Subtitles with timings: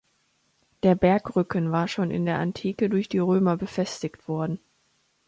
[0.81, 4.57] Der Bergrücken war schon in der Antike durch die Römer befestigt worden.